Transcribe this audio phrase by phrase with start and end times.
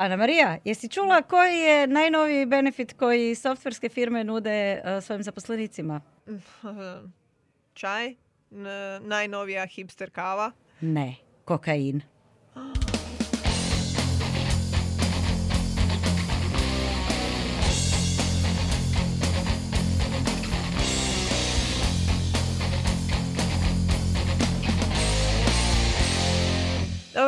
[0.00, 6.00] Ana Marija, jesi čula koji je najnoviji benefit koji softverske firme nude uh, svojim zaposlenicima?
[7.74, 8.14] Čaj?
[8.50, 8.66] N-
[9.00, 10.52] najnovija hipster kava?
[10.80, 12.02] Ne, kokain.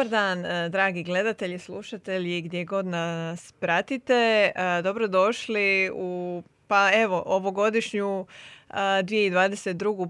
[0.03, 4.53] Dobar dan, e, dragi gledatelji, slušatelji, gdje god nas pratite.
[4.55, 8.27] E, Dobrodošli u, pa evo, ovogodišnju
[8.71, 10.09] e, 2022.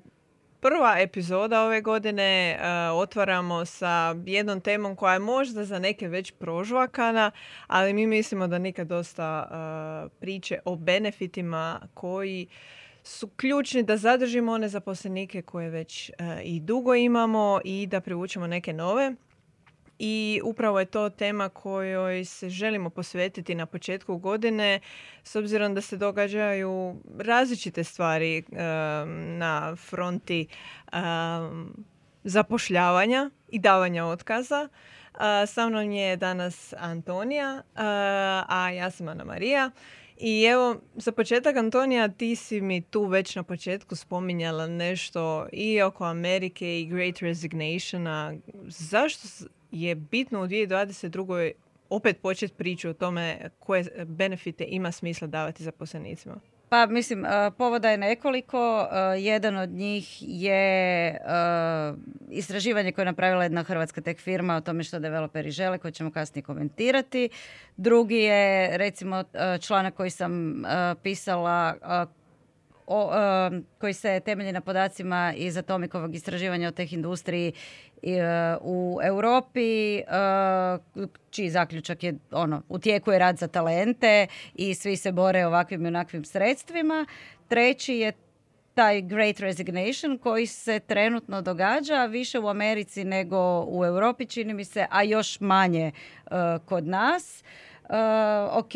[0.61, 2.59] Prva epizoda ove godine e,
[2.91, 7.31] otvaramo sa jednom temom koja je možda za neke već prožvakana,
[7.67, 12.47] ali mi mislimo da nikad dosta e, priče o benefitima koji
[13.03, 16.13] su ključni da zadržimo one zaposlenike koje već e,
[16.45, 19.15] i dugo imamo i da privučemo neke nove
[20.05, 24.81] i upravo je to tema kojoj se želimo posvetiti na početku godine
[25.23, 30.47] s obzirom da se događaju različite stvari em, na fronti
[30.93, 31.85] em,
[32.25, 34.69] zapošljavanja i davanja otkaza.
[35.15, 39.71] A, sa mnom je danas Antonija, a, ja sam Ana Marija.
[40.17, 45.83] I evo, za početak, Antonija, ti si mi tu već na početku spominjala nešto i
[45.83, 48.35] oko Amerike i Great Resignationa.
[48.69, 49.29] Zašto
[49.73, 51.53] je bitno u 2022.
[51.91, 56.41] opet početi priču o tome koje benefite ima smisla davati zaposlenicima?
[56.73, 58.89] Pa mislim, e, povoda je nekoliko.
[58.93, 61.19] E, Jedan od njih je e,
[62.31, 66.11] istraživanje koje je napravila jedna hrvatska tech firma o tome što developeri žele, koje ćemo
[66.11, 67.29] kasnije komentirati.
[67.77, 69.25] Drugi je recimo
[69.61, 70.63] članak koji sam
[71.03, 71.75] pisala
[72.87, 77.53] o, e, koji se temelji na podacima iz Atomikovog istraživanja o teh industriji
[78.03, 80.03] i, e, u Europi, e,
[81.31, 82.79] čiji zaključak je ono, u
[83.19, 87.07] rad za talente i svi se bore ovakvim i onakvim sredstvima.
[87.49, 88.13] Treći je
[88.75, 94.65] taj Great Resignation koji se trenutno događa više u Americi nego u Europi, čini mi
[94.65, 96.31] se, a još manje e,
[96.67, 97.45] kod nas.
[97.93, 97.99] Uh,
[98.59, 98.73] ok,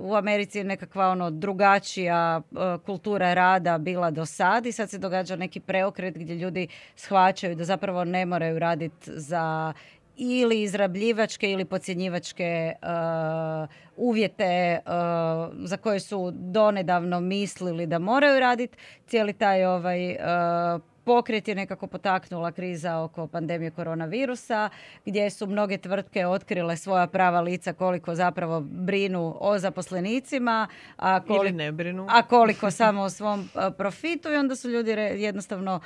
[0.00, 4.98] u Americi je nekakva ono drugačija uh, kultura rada bila do sad i sad se
[4.98, 9.72] događa neki preokret gdje ljudi shvaćaju da zapravo ne moraju raditi za
[10.16, 14.92] ili izrabljivačke ili podcjenjivačke uh, uvjete uh,
[15.64, 18.76] za koje su donedavno mislili da moraju raditi.
[19.06, 24.68] Cijeli taj ovaj uh, pokret je nekako potaknula kriza oko pandemije koronavirusa,
[25.06, 31.36] gdje su mnoge tvrtke otkrile svoja prava lica koliko zapravo brinu o zaposlenicima, a Ili
[31.36, 32.06] koliko, ne brinu?
[32.10, 35.80] a koliko samo o svom a, profitu i onda su ljudi jednostavno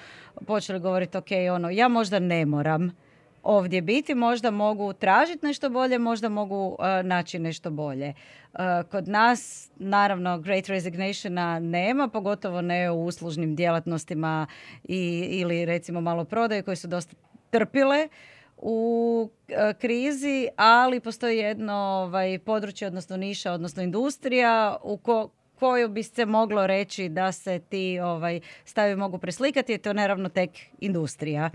[0.46, 3.07] počeli govoriti ok, ono, ja možda ne moram
[3.48, 8.14] ovdje biti, možda mogu tražiti nešto bolje, možda mogu a, naći nešto bolje.
[8.52, 14.46] A, kod nas, naravno, Great Resignationa nema, pogotovo ne u uslužnim djelatnostima
[14.84, 17.16] i, ili recimo maloprodaju koji su dosta
[17.50, 18.08] trpile
[18.56, 25.88] u e, krizi, ali postoji jedno ovaj, područje, odnosno niša, odnosno industrija u ko, koju
[25.88, 30.50] bi se moglo reći da se ti ovaj, stavi mogu preslikati, je to naravno tek
[30.80, 31.50] industrija.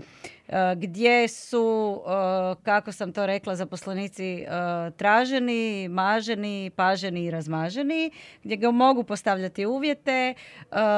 [0.48, 4.46] E, gdje su, e, kako sam to rekla, zaposlenici e,
[4.96, 8.10] traženi, maženi, paženi i razmaženi,
[8.42, 10.34] gdje ga mogu postavljati uvjete,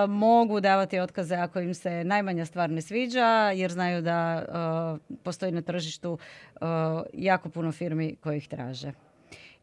[0.08, 5.62] mogu davati otkaze ako im se najmanja stvar ne sviđa, jer znaju da postoji na
[5.62, 6.18] tržištu
[7.12, 8.92] jako puno firmi koji ih traže.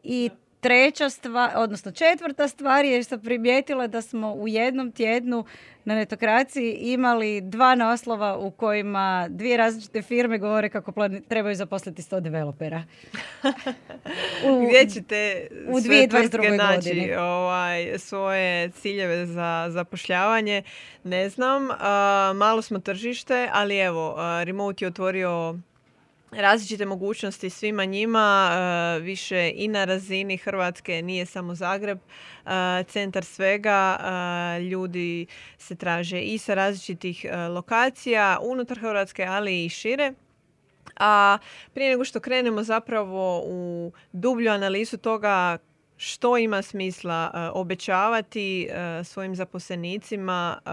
[0.03, 0.29] I
[0.63, 5.45] treća stvar, odnosno četvrta stvar je što sam primijetila da smo u jednom tjednu
[5.85, 10.93] na netokraciji imali dva naslova u kojima dvije različite firme govore kako
[11.27, 12.83] trebaju zaposliti 100 developera.
[14.49, 16.09] U- Gdje ćete u sve 2022.
[16.09, 20.63] tvrtke naći ovaj, svoje ciljeve za zapošljavanje?
[21.03, 21.69] Ne znam.
[21.79, 25.55] A, malo smo tržište, ali evo, a, Remote je otvorio
[26.37, 31.99] različite mogućnosti svima njima, a, više i na razini Hrvatske, nije samo Zagreb,
[32.45, 35.25] a, centar svega, a, ljudi
[35.57, 40.13] se traže i sa različitih lokacija unutar Hrvatske, ali i šire.
[40.97, 41.37] A
[41.73, 45.57] prije nego što krenemo zapravo u dublju analizu toga
[45.97, 50.69] što ima smisla e, obećavati e, svojim zaposlenicima, e,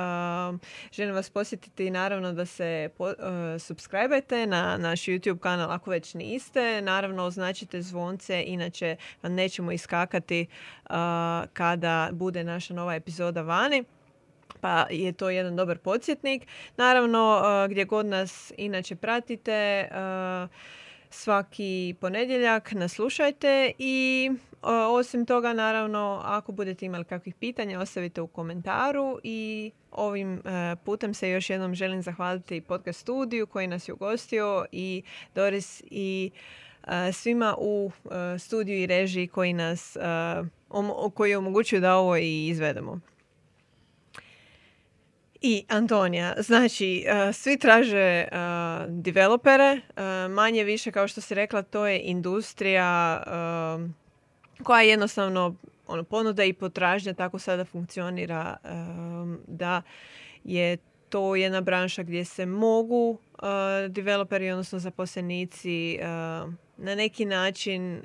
[0.93, 3.14] želim vas posjetiti naravno da se po, e,
[3.58, 6.82] subscribe-ajte na naš YouTube kanal ako već niste.
[6.82, 10.46] Naravno označite zvonce, inače nećemo iskakati
[11.52, 13.84] kada bude naša nova epizoda vani
[14.61, 16.46] pa je to jedan dobar podsjetnik.
[16.76, 19.88] Naravno, gdje god nas inače pratite,
[21.11, 24.31] svaki ponedjeljak nas slušajte i
[24.62, 31.15] osim toga, naravno, ako budete imali kakvih pitanja, ostavite u komentaru i ovim e, putem
[31.15, 35.03] se još jednom želim zahvaliti podcast studiju koji nas je ugostio i
[35.35, 36.31] Doris i
[36.87, 39.97] e, svima u e, studiju i režiji koji nas
[41.15, 43.01] koji omogućuju da ovo i izvedemo.
[45.43, 48.25] I Antonija, znači, svi traže
[48.89, 49.81] developere,
[50.31, 53.23] manje više, kao što si rekla, to je industrija
[54.65, 55.55] koja jednostavno
[55.87, 58.57] ono, ponuda i potražnja tako sada funkcionira
[59.47, 59.83] da
[60.45, 60.77] je
[61.09, 63.49] to jedna branša gdje se mogu uh,
[63.89, 65.99] developeri, odnosno zaposlenici
[66.77, 68.03] na neki način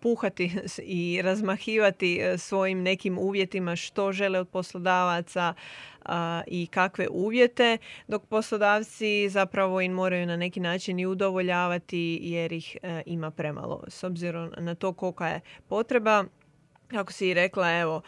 [0.00, 0.52] puhati
[0.82, 5.54] i razmahivati svojim nekim uvjetima što žele od poslodavaca
[6.46, 7.78] i kakve uvjete,
[8.08, 13.84] dok poslodavci zapravo im moraju na neki način i udovoljavati jer ih ima premalo.
[13.88, 16.24] S obzirom na to kolika je potreba,
[16.90, 18.02] kako si i rekla, evo,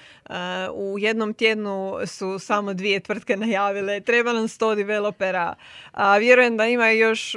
[0.75, 5.55] u jednom tjednu su samo dvije tvrtke najavile, treba nam sto developera,
[5.93, 7.37] a vjerujem da ima još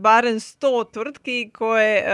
[0.00, 2.04] barem sto tvrtki koje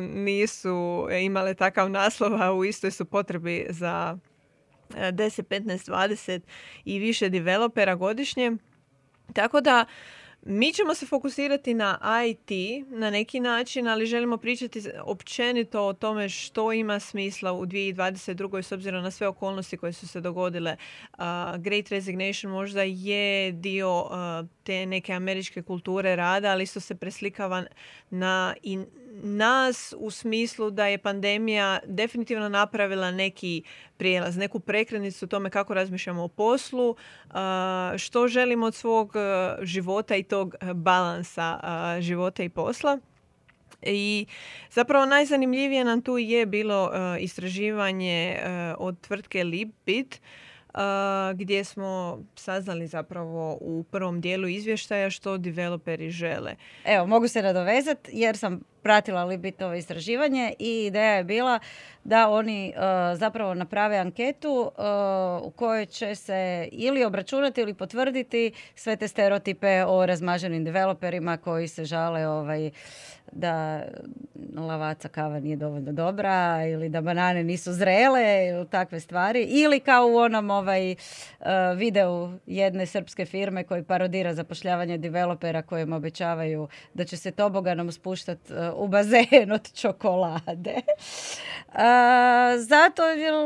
[0.00, 4.18] nisu imale takav naslov, a u istoj su potrebi za
[4.90, 6.40] 10, 15, 20
[6.84, 8.52] i više developera godišnje.
[9.32, 9.84] Tako da
[10.42, 11.98] mi ćemo se fokusirati na
[12.28, 12.50] IT
[12.88, 18.62] na neki način, ali želimo pričati općenito o tome što ima smisla u 2022.
[18.62, 20.76] s obzirom na sve okolnosti koje su se dogodile.
[21.58, 24.04] Great Resignation možda je dio
[24.62, 27.64] te neke američke kulture rada, ali isto se preslikava
[28.10, 28.78] na i
[29.22, 33.62] nas u smislu da je pandemija definitivno napravila neki
[33.96, 36.96] prijelaz, neku prekretnicu tome kako razmišljamo o poslu,
[37.96, 39.12] što želimo od svog
[39.62, 41.60] života i tog balansa
[42.00, 42.98] života i posla.
[43.82, 44.26] I
[44.70, 48.38] zapravo najzanimljivije nam tu je bilo istraživanje
[48.78, 50.20] od tvrtke Libit
[51.34, 56.54] gdje smo saznali zapravo u prvom dijelu izvještaja što developeri žele.
[56.84, 61.58] Evo, mogu se nadovezati jer sam pratila Libitovo istraživanje i ideja je bila
[62.04, 62.74] da oni
[63.14, 64.70] zapravo naprave anketu
[65.42, 71.68] u kojoj će se ili obračunati ili potvrditi sve te stereotipe o razmaženim developerima koji
[71.68, 72.70] se žale ovaj,
[73.32, 73.82] da
[74.56, 80.06] lavaca kava nije dovoljno dobra ili da banane nisu zrele ili takve stvari ili kao
[80.06, 81.46] u onom ovaj uh,
[81.76, 88.52] videu jedne srpske firme koji parodira zapošljavanje developera kojim obećavaju da će se toboganom spuštati
[88.78, 90.74] u bazen od čokolade.
[92.58, 93.02] Zato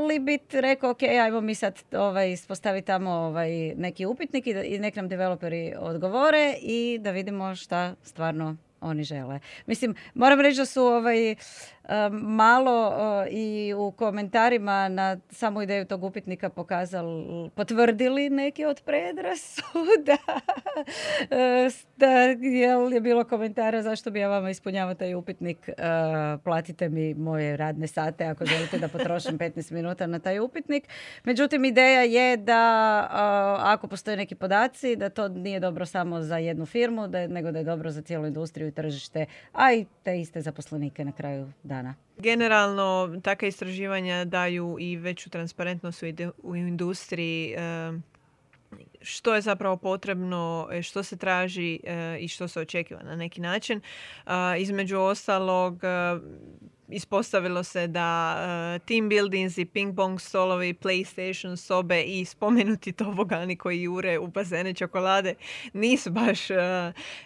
[0.07, 4.79] li bit rekao ok, ajmo mi sad ovaj, ispostaviti tamo ovaj, neki upitnik i, i
[4.79, 9.41] nek nam developeri odgovore i da vidimo šta stvarno oni žele.
[9.67, 11.35] Mislim, moram reći da su ovaj,
[12.13, 12.93] malo
[13.31, 20.17] i u komentarima na samu ideju tog upitnika pokazali, potvrdili neki od predrasuda.
[21.97, 22.11] da
[22.93, 25.69] je bilo komentara zašto bi ja vama ispunjavao taj upitnik,
[26.45, 30.89] platite mi moje radne sate ako želite da potrošim 15 minuta na taj upitnik.
[31.25, 33.07] Međutim, ideja je da
[33.61, 37.59] ako postoje neki podaci, da to nije dobro samo za jednu firmu, da, nego da
[37.59, 41.95] je dobro za cijelu industriju i tržište, a i te iste zaposlenike na kraju dana.
[42.19, 46.03] Generalno, takva istraživanja daju i veću transparentnost
[46.43, 47.55] u industriji
[49.03, 53.41] što je zapravo potrebno, e, što se traži e, i što se očekiva na neki
[53.41, 53.81] način.
[54.59, 55.81] Između ostalog,
[56.89, 63.83] ispostavilo se da team buildings i ping pong stolovi, playstation sobe i spomenuti tobogani koji
[63.83, 65.35] jure u bazene čokolade
[65.73, 66.41] nisu baš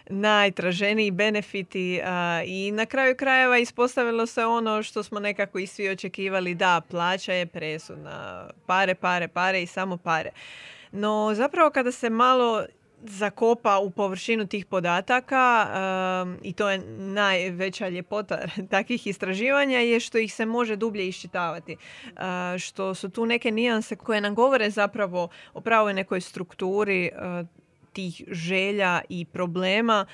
[0.09, 2.01] najtraženiji benefiti
[2.45, 7.33] i na kraju krajeva ispostavilo se ono što smo nekako i svi očekivali da plaća
[7.33, 10.29] je presudna pare, pare, pare i samo pare.
[10.91, 12.65] No zapravo kada se malo
[13.03, 15.67] zakopa u površinu tih podataka
[16.43, 18.39] i to je najveća ljepota
[18.71, 21.77] takvih istraživanja je što ih se može dublje iščitavati.
[22.59, 27.11] što su tu neke nijanse koje nam govore zapravo o pravoj nekoj strukturi
[27.93, 30.05] tih želja i problema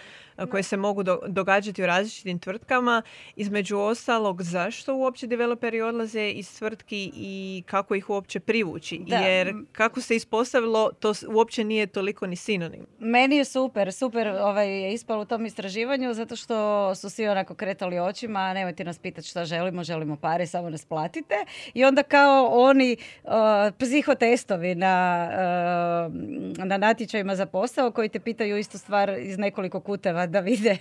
[0.52, 3.02] koje se mogu događati u različitim tvrtkama.
[3.36, 9.02] Između ostalog, zašto uopće developeri odlaze iz tvrtki i kako ih uopće privući?
[9.08, 12.86] Jer kako se ispostavilo, to uopće nije toliko ni sinonim.
[13.00, 17.56] Meni je super, super ovaj, je ispalo u tom istraživanju zato što su svi onako
[17.56, 21.36] kretali očima, nemojte nas pitati šta želimo, želimo pare, samo nas platite.
[21.74, 23.32] I onda kao oni uh,
[23.80, 25.28] psihotestovi na,
[26.08, 26.13] uh,
[26.66, 30.77] na natječajima za posao koji te pitaju istu stvar iz nekoliko kuteva da vide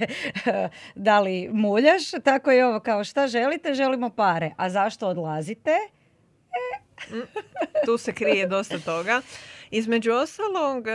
[0.95, 2.11] da li muljaš.
[2.25, 4.51] Tako je ovo kao šta želite, želimo pare.
[4.57, 5.71] A zašto odlazite?
[7.11, 7.21] Mm,
[7.87, 9.21] tu se krije dosta toga.
[9.71, 10.93] Između ostalog, e,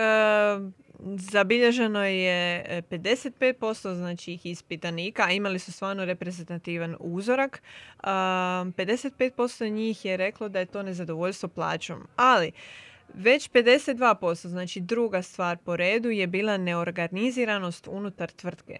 [1.16, 7.62] zabilježeno je 55% znači ih ispitanika, a imali su stvarno reprezentativan uzorak.
[8.04, 12.08] 55% njih je reklo da je to nezadovoljstvo plaćom.
[12.16, 12.52] Ali,
[13.14, 18.78] već 52%, znači druga stvar po redu, je bila neorganiziranost unutar tvrtke.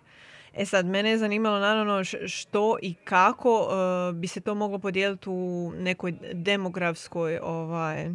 [0.54, 5.30] E sad, mene je zanimalo naravno što i kako e, bi se to moglo podijeliti
[5.30, 8.10] u nekoj demografskoj ovaj,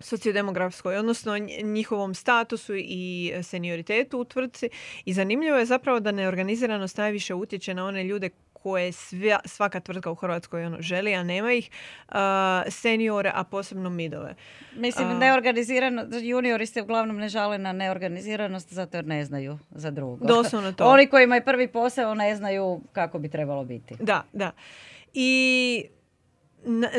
[0.00, 4.68] sociodemografskoj, odnosno njihovom statusu i senioritetu u tvrtci.
[5.04, 8.30] I zanimljivo je zapravo da neorganiziranost najviše utječe na one ljude
[8.62, 8.92] koje
[9.44, 11.70] svaka tvrtka u Hrvatskoj ono, želi, a nema ih,
[12.08, 12.14] uh,
[12.68, 14.34] seniore, a posebno midove.
[14.76, 19.90] Mislim, uh, neorganizirano, juniori se uglavnom ne žale na neorganiziranost zato jer ne znaju za
[19.90, 20.26] drugo.
[20.26, 20.84] Doslovno to.
[20.94, 23.94] Oni koji imaju prvi posao ne znaju kako bi trebalo biti.
[24.00, 24.52] Da, da.
[25.14, 25.84] I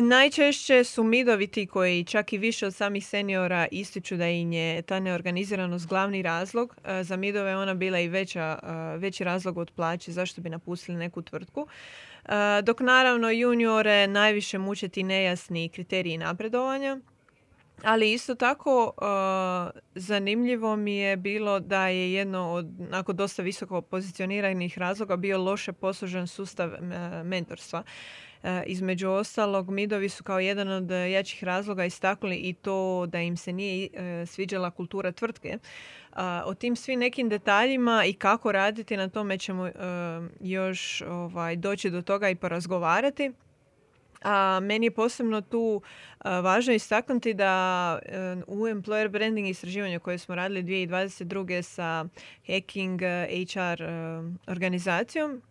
[0.01, 4.81] najčešće su midovi ti koji čak i više od samih seniora ističu da im je
[4.81, 6.75] ta neorganiziranost glavni razlog.
[6.85, 10.97] E, za midove ona bila i veća, e, veći razlog od plaće zašto bi napustili
[10.97, 11.67] neku tvrtku.
[12.25, 16.99] E, dok naravno juniore najviše muče ti nejasni kriteriji napredovanja.
[17.83, 18.93] Ali isto tako
[19.95, 25.73] zanimljivo mi je bilo da je jedno od nakon dosta visoko pozicioniranih razloga bio loše
[25.73, 26.71] poslužen sustav
[27.23, 27.83] mentorstva.
[28.43, 33.37] E, između ostalog, midovi su kao jedan od jačih razloga istaknuli i to da im
[33.37, 35.57] se nije e, sviđala kultura tvrtke.
[36.45, 39.71] O tim svim nekim detaljima i kako raditi na tome ćemo e,
[40.39, 43.31] još ovaj, doći do toga i porazgovarati.
[44.23, 45.81] A meni je posebno tu
[46.25, 47.99] važno istaknuti da
[48.47, 51.61] u employer branding istraživanju koje smo radili 2022.
[51.61, 52.05] sa
[52.47, 53.01] Hacking
[53.53, 53.83] HR
[54.47, 55.41] organizacijom,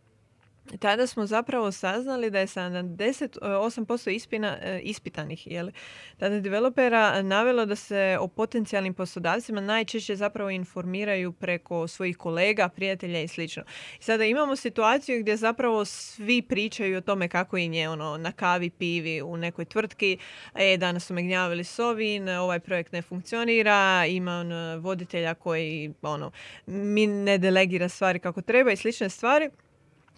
[0.80, 5.70] tada smo zapravo saznali da je 78% ispina, e, ispitanih jel,
[6.18, 13.20] tada developera navelo da se o potencijalnim poslodavcima najčešće zapravo informiraju preko svojih kolega, prijatelja
[13.20, 13.62] i slično.
[14.00, 18.70] Sada imamo situaciju gdje zapravo svi pričaju o tome kako im je ono, na kavi,
[18.70, 20.18] pivi u nekoj tvrtki.
[20.54, 26.30] E, danas su me gnjavili sovin, ovaj projekt ne funkcionira, ima on voditelja koji ono,
[26.66, 29.50] mi ne delegira stvari kako treba i slične stvari.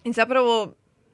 [0.03, 0.73] I zapravo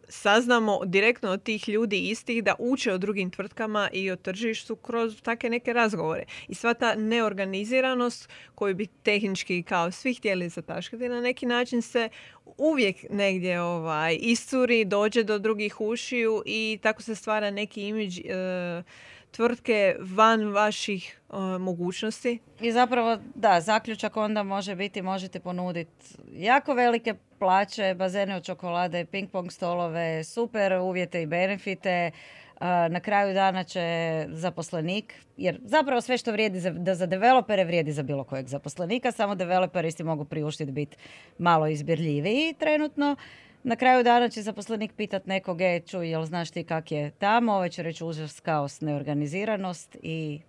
[0.10, 5.22] saznamo direktno od tih ljudi istih da uče o drugim tvrtkama i o tržištu kroz
[5.22, 6.24] takve neke razgovore.
[6.48, 12.10] I sva ta neorganiziranost koju bi tehnički kao svi htjeli zataškati na neki način se
[12.58, 18.84] uvijek negdje ovaj, isturi, dođe do drugih ušiju i tako se stvara neki imidž e,
[19.36, 21.22] tvrtke van vaših
[21.60, 22.40] mogućnosti.
[22.62, 29.06] I zapravo, da, zaključak onda može biti, možete ponuditi jako velike plaće, bazene od čokolade,
[29.06, 31.90] ping pong stolove, super uvjete i benefite.
[31.90, 32.12] E,
[32.90, 33.82] na kraju dana će
[34.30, 39.36] zaposlenik, jer zapravo sve što vrijedi za, za developere vrijedi za bilo kojeg zaposlenika, samo
[39.36, 40.98] developeri si mogu priuštiti biti
[41.38, 43.16] malo izbirljiviji trenutno.
[43.68, 47.54] Na kraju dana će zaposlenik pitat nekog, e, čuj, jel znaš ti kak je tamo,
[47.54, 50.40] ovaj će reći užas, kaos, neorganiziranost i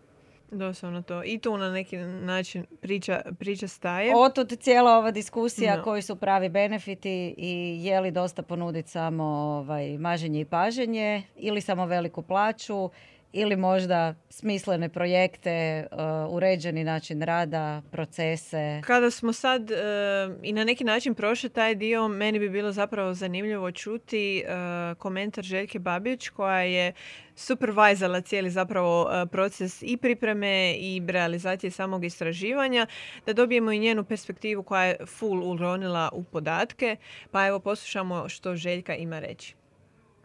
[0.50, 1.24] Doslovno to.
[1.24, 4.16] I tu na neki način priča, priča staje.
[4.16, 9.98] Otud cijela ova diskusija koji su pravi benefiti i je li dosta ponuditi samo ovaj,
[9.98, 12.90] maženje i paženje ili samo veliku plaću
[13.32, 18.82] ili možda smislene projekte, uh, uređeni način rada, procese.
[18.84, 19.76] Kada smo sad uh,
[20.42, 25.44] i na neki način prošli taj dio, meni bi bilo zapravo zanimljivo čuti uh, komentar
[25.44, 26.92] Željke Babić koja je
[27.34, 32.86] supervajzala cijeli zapravo proces i pripreme i realizacije samog istraživanja,
[33.26, 36.96] da dobijemo i njenu perspektivu koja je full uronila u podatke.
[37.30, 39.65] Pa evo poslušamo što Željka ima reći.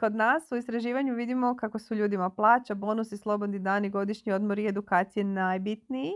[0.02, 4.68] Kod nas u istraživanju vidimo kako su ljudima plaća, bonusi, slobodni dani, godišnji odmor i
[4.68, 6.12] edukacije najbitniji.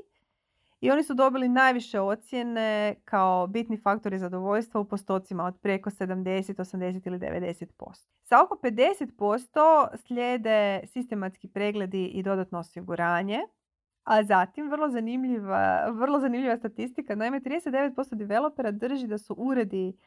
[0.81, 6.55] I oni su dobili najviše ocjene kao bitni faktori zadovoljstva u postocima od preko 70,
[6.55, 8.07] 80 ili 90%.
[8.23, 13.39] Sa oko 50% slijede sistematski pregledi i dodatno osiguranje,
[14.03, 19.97] a zatim vrlo zanimljiva, vrlo zanimljiva statistika, naime 39% developera drži da su uredi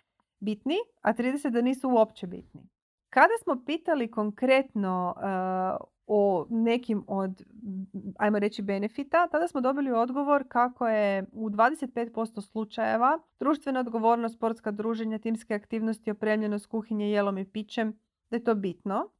[0.41, 2.78] bitni, a 30% da nisu uopće bitni.
[3.11, 7.43] Kada smo pitali konkretno uh, o nekim od,
[8.19, 14.71] ajmo reći, benefita, tada smo dobili odgovor kako je u 25% slučajeva društvena odgovornost, sportska
[14.71, 17.99] druženja, timske aktivnosti, opremljenost kuhinje, jelom i pićem,
[18.31, 19.11] da je to bitno.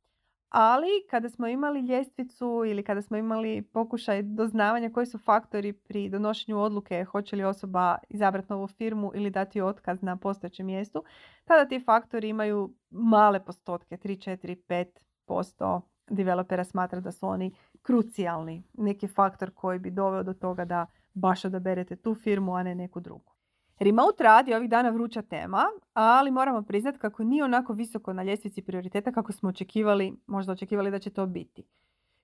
[0.49, 6.09] Ali kada smo imali ljestvicu ili kada smo imali pokušaj doznavanja koji su faktori pri
[6.09, 11.05] donošenju odluke hoće li osoba izabrati novu firmu ili dati otkaz na postojećem mjestu,
[11.45, 14.93] tada ti faktori imaju male postotke, 3, 4,
[15.29, 18.63] 5% developera smatra da su oni krucijalni.
[18.73, 23.01] Neki faktor koji bi doveo do toga da baš odaberete tu firmu, a ne neku
[23.01, 23.38] drugu.
[23.79, 28.23] Remote rad je ovih dana vruća tema, ali moramo priznati kako nije onako visoko na
[28.23, 31.65] ljestvici prioriteta kako smo očekivali, možda očekivali da će to biti.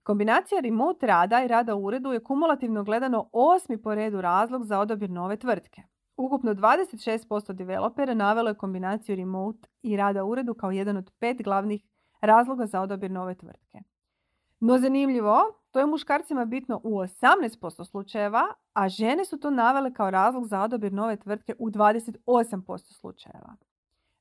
[0.03, 4.79] Kombinacija remote rada i rada u uredu je kumulativno gledano osmi po redu razlog za
[4.79, 5.83] odabir nove tvrtke.
[6.17, 11.43] Ukupno 26% developera navelo je kombinaciju remote i rada u uredu kao jedan od pet
[11.43, 11.85] glavnih
[12.21, 13.79] razloga za odabir nove tvrtke.
[14.61, 20.11] No zanimljivo, to je muškarcima bitno u 18% slučajeva, a žene su to navele kao
[20.11, 23.57] razlog za odabir nove tvrtke u 28% slučajeva.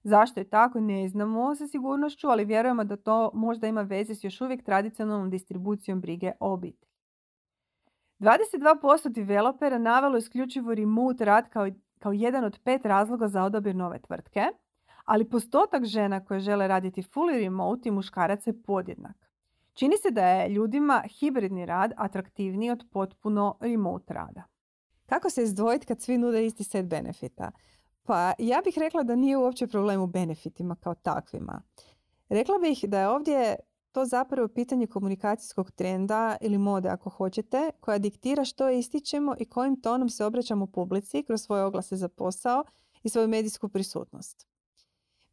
[0.03, 4.24] Zašto je tako ne znamo sa sigurnošću, ali vjerujemo da to možda ima veze s
[4.24, 6.91] još uvijek tradicionalnom distribucijom brige o obitelji.
[8.19, 11.67] 22% developera navelo isključivo remote rad kao,
[12.00, 14.43] kao jedan od pet razloga za odabir nove tvrtke,
[15.05, 19.23] ali postotak žena koje žele raditi fully remote i muškaraca je podjednak.
[19.74, 24.44] Čini se da je ljudima hibridni rad atraktivniji od potpuno remote rada.
[25.06, 27.51] Kako se izdvojiti kad svi nude isti set benefita?
[28.03, 31.62] Pa ja bih rekla da nije uopće problem u benefitima kao takvima.
[32.30, 33.56] Rekla bih da je ovdje
[33.92, 39.82] to zapravo pitanje komunikacijskog trenda ili mode ako hoćete, koja diktira što ističemo i kojim
[39.82, 42.63] tonom se obraćamo publici kroz svoje oglase za posao
[43.03, 44.48] i svoju medijsku prisutnost.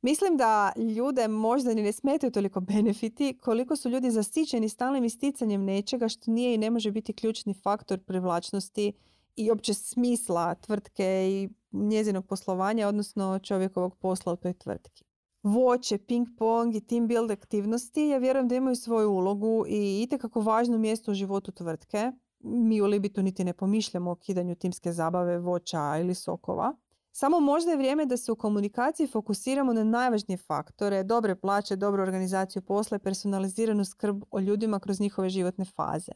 [0.03, 5.65] Mislim da ljude možda ni ne smetaju toliko benefiti koliko su ljudi zasićeni stalnim isticanjem
[5.65, 8.93] nečega što nije i ne može biti ključni faktor privlačnosti
[9.37, 15.05] i opće smisla tvrtke i njezinog poslovanja, odnosno čovjekovog posla u toj tvrtki.
[15.43, 20.41] Voće, ping pong i team build aktivnosti ja vjerujem da imaju svoju ulogu i itekako
[20.41, 22.13] važno mjesto u životu tvrtke.
[22.39, 26.77] Mi u Libitu niti ne pomišljamo o kidanju timske zabave, voća ili sokova.
[27.13, 32.03] Samo možda je vrijeme da se u komunikaciji fokusiramo na najvažnije faktore, dobre plaće, dobru
[32.03, 36.13] organizaciju posla i personaliziranu skrb o ljudima kroz njihove životne faze.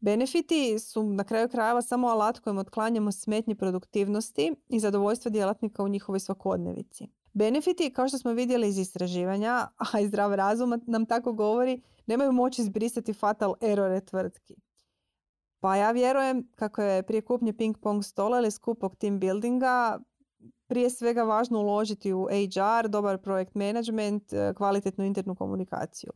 [0.00, 5.88] Benefiti su na kraju krajeva samo alat kojim otklanjamo smetnje produktivnosti i zadovoljstva djelatnika u
[5.88, 7.08] njihovoj svakodnevici.
[7.32, 12.32] Benefiti, kao što smo vidjeli iz istraživanja, a i zdrav razum nam tako govori, nemaju
[12.32, 14.56] moć izbrisati fatal errore tvrtki.
[15.60, 19.98] Pa ja vjerujem kako je prije kupnje ping pong stola ili skupog team buildinga
[20.72, 26.12] prije svega važno uložiti u HR, dobar projekt management, e, kvalitetnu internu komunikaciju.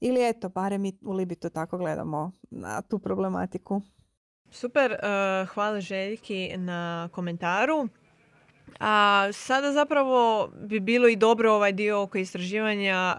[0.00, 3.80] Ili eto, barem mi u Libitu tako gledamo na tu problematiku.
[4.50, 4.98] Super, e,
[5.46, 7.88] hvala Željki na komentaru.
[8.80, 13.16] A sada zapravo bi bilo i dobro ovaj dio oko istraživanja,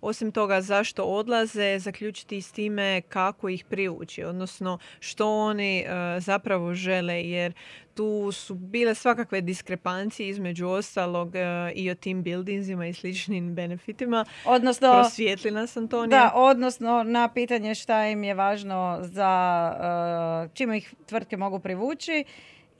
[0.00, 5.84] osim toga zašto odlaze, zaključiti s time kako ih priući, odnosno što oni
[6.18, 7.52] zapravo žele, jer
[7.94, 11.32] tu su bile svakakve diskrepancije između ostalog
[11.74, 14.24] i o tim buildingsima i sličnim benefitima.
[14.44, 16.18] Odnosno, Prosvijetli nas Antonija.
[16.18, 22.24] Da, odnosno na pitanje šta im je važno za čime ih tvrtke mogu privući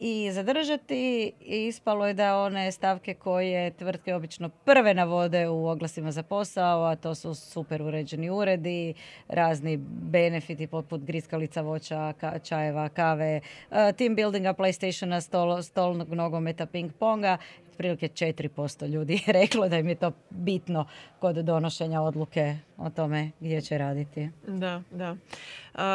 [0.00, 1.32] i zadržati.
[1.40, 6.96] Ispalo je da one stavke koje tvrtke obično prve navode u oglasima za posao, a
[6.96, 8.94] to su super uređeni uredi,
[9.28, 9.76] razni
[10.10, 17.38] benefiti poput griskalica voća, čajeva, kave, e, team buildinga, Playstationa, stol, stolnog nogometa, ping ponga
[17.78, 20.86] otprilike 4% ljudi je reklo da im je to bitno
[21.18, 24.30] kod donošenja odluke o tome gdje će raditi.
[24.46, 25.16] Da, da.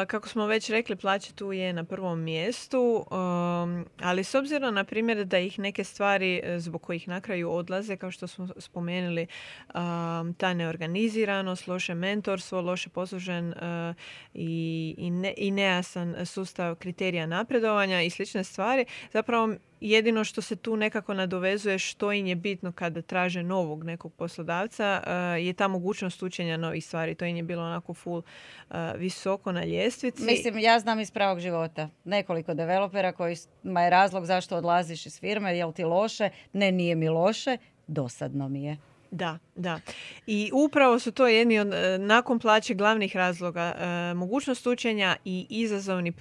[0.08, 4.84] kako smo već rekli, plaća tu je na prvom mjestu, um, ali s obzirom na
[4.84, 9.28] primjer da ih neke stvari e, zbog kojih na kraju odlaze, kao što smo spomenuli,
[9.68, 13.96] um, ta neorganiziranost, loše mentorstvo, loše poslužen uh,
[14.34, 20.56] i, i, ne, i nejasan sustav kriterija napredovanja i slične stvari, zapravo jedino što se
[20.56, 25.68] tu nekako nadovezuje što im je bitno kada traže novog nekog poslodavca uh, je ta
[25.68, 27.16] mogućnost učenja novih stvari.
[27.16, 30.24] To im je bilo onako full uh, visoko na ljestvici.
[30.24, 35.58] Mislim, ja znam iz pravog života nekoliko developera kojima je razlog zašto odlaziš iz firme,
[35.58, 36.30] jel ti loše?
[36.54, 38.78] Ne, nije mi loše, dosadno mi je.
[39.14, 39.80] Da, da.
[40.28, 43.62] I upravo su to jedni od, e, nakon plaće glavnih razloga.
[43.62, 46.14] E, mogućnost učenja i izazovni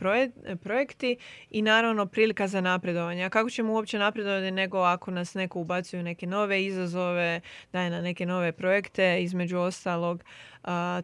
[0.62, 1.16] projekti
[1.50, 3.24] i naravno prilika za napredovanje.
[3.24, 7.40] A kako ćemo uopće napredovati nego ako nas neko ubacuju neke nove izazove,
[7.72, 10.24] daje na neke nove projekte, između ostalog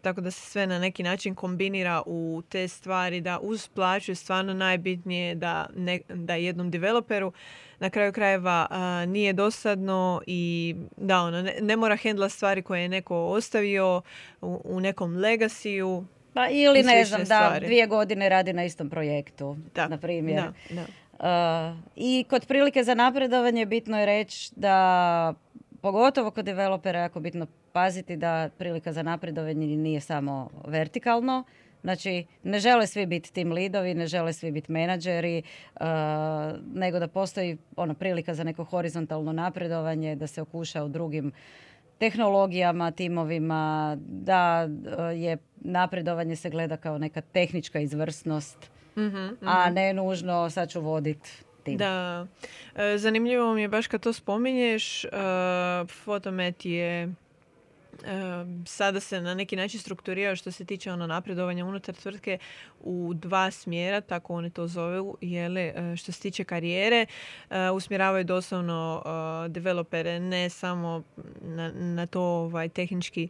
[0.03, 4.17] tako da se sve na neki način kombinira u te stvari da uz plaću je
[4.17, 7.33] stvarno najbitnije da, ne, da jednom developeru
[7.79, 8.69] na kraju krajeva
[9.07, 14.03] nije dosadno i da ono, ne, ne mora hendla stvari koje je neko ostavio
[14.41, 16.05] u, u nekom legasiju.
[16.35, 19.57] Pa ili ne znam, da dvije godine radi na istom projektu,
[19.89, 20.43] na primjer.
[20.71, 20.87] Da, da.
[21.97, 25.35] I kod prilike za napredovanje bitno je reći da
[25.81, 31.45] pogotovo kod developera jako bitno paziti da prilika za napredovanje nije samo vertikalno,
[31.83, 35.43] Znači, ne žele svi biti tim lidovi, ne žele svi biti menadžeri,
[35.75, 35.87] uh,
[36.75, 41.33] nego da postoji ono prilika za neko horizontalno napredovanje, da se okuša u drugim
[41.99, 49.01] tehnologijama, timovima, da uh, je napredovanje se gleda kao neka tehnička izvrsnost, mm
[49.47, 49.75] a mhm.
[49.75, 51.31] ne nužno sad ću voditi
[51.69, 51.79] tim.
[51.79, 52.27] Da,
[52.77, 55.11] e, zanimljivo mi je baš kad to spominješ, uh,
[56.05, 57.15] Fotomet je
[58.67, 62.39] sada se na neki način strukturira što se tiče ono napredovanja unutar tvrtke
[62.81, 67.07] u dva smjera, tako oni to zovu, jele, e, što se tiče karijere,
[67.51, 71.03] e, usmjeravaju doslovno e, developere ne samo
[71.41, 73.29] na, na to ovaj, tehnički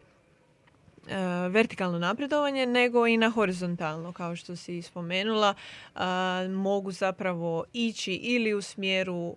[1.51, 5.55] vertikalno napredovanje, nego i na horizontalno, kao što si spomenula,
[6.51, 9.37] mogu zapravo ići ili u smjeru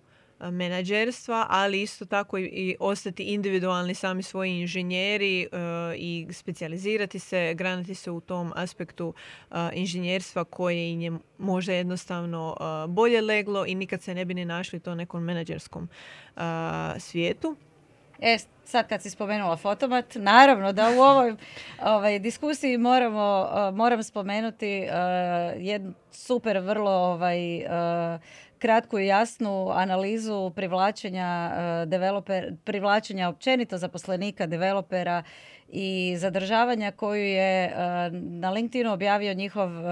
[0.50, 5.46] menadžerstva, ali isto tako i ostati individualni sami svoji inženjeri e,
[5.96, 9.14] i specijalizirati se, granati se u tom aspektu
[9.72, 12.56] inženjerstva koje im je možda jednostavno
[12.88, 15.88] bolje leglo i nikad se ne bi ni našli to nekom menadžerskom
[16.98, 17.56] svijetu.
[18.24, 21.34] E, sad kad si spomenula fotomat, naravno da u ovoj
[21.82, 24.88] ovaj, diskusiji moramo, moram spomenuti
[25.58, 27.38] jednu super vrlo ovaj,
[28.62, 35.22] kratku i jasnu analizu privlačenja uh, developer, privlačenja općenito zaposlenika, developera
[35.68, 37.74] i zadržavanja koju je uh,
[38.12, 39.84] na LinkedInu objavio njihov uh,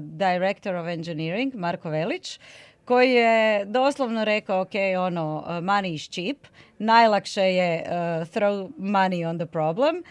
[0.00, 2.40] Director of Engineering, Marko Velić,
[2.88, 6.36] koji je doslovno rekao, ok, ono, money is cheap,
[6.78, 7.84] najlakše je
[8.24, 10.02] throw money on the problem.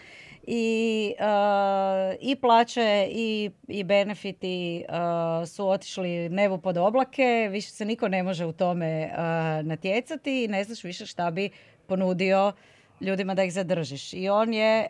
[0.50, 7.84] I, uh, i plaće i, i benefiti uh, su otišli nebu pod oblake, više se
[7.84, 9.18] niko ne može u tome uh,
[9.66, 11.50] natjecati i ne znaš više šta bi
[11.86, 12.52] ponudio
[13.00, 14.12] ljudima da ih zadržiš.
[14.12, 14.86] I on je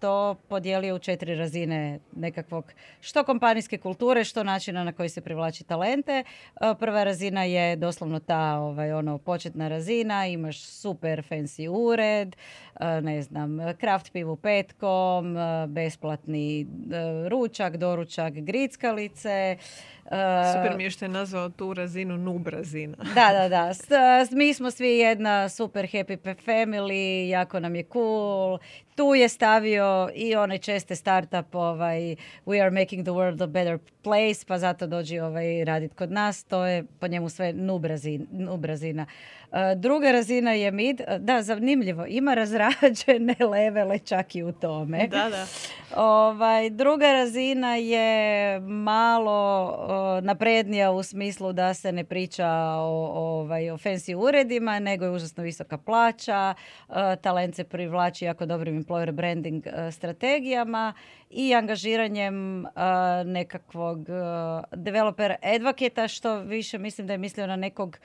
[0.00, 5.64] to podijelio u četiri razine nekakvog što kompanijske kulture, što načina na koji se privlači
[5.64, 6.24] talente.
[6.78, 12.36] prva razina je doslovno ta ovaj, ono, početna razina, imaš super fancy ured,
[13.02, 15.36] ne znam, kraft pivu petkom,
[15.68, 16.66] besplatni
[17.28, 19.56] ručak, doručak, grickalice,
[20.54, 22.96] Super mi je što je nazvao tu razinu nub razina.
[23.14, 23.72] Da, da, da.
[24.30, 28.60] Mi smo svi jedna super happy family, jako nam je cool.
[28.98, 33.78] Tu je stavio i onaj česte startup ovaj, we are making the world a better
[34.02, 36.44] place, pa zato dođi ovaj, radit kod nas.
[36.44, 37.84] To je po njemu sve nub,
[38.30, 39.06] nub razina.
[39.52, 41.00] E, druga razina je mid.
[41.00, 42.06] E, da, zanimljivo.
[42.06, 45.06] Ima razrađene levele čak i u tome.
[45.06, 45.46] Da, da.
[45.96, 49.78] Ovaj, druga razina je malo
[50.22, 55.42] naprednija u smislu da se ne priča o, ovaj, o fancy uredima, nego je užasno
[55.42, 56.54] visoka plaća.
[56.88, 60.92] Uh, talent se privlači jako dobrim employer branding strategijama
[61.30, 62.66] i angažiranjem
[63.24, 64.06] nekakvog
[64.76, 67.98] developer advocata, što više mislim da je mislio na nekog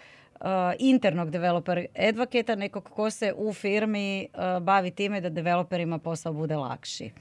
[0.80, 4.28] internog developer advocata, nekog ko se u firmi
[4.62, 7.12] bavi time da developerima posao bude lakši.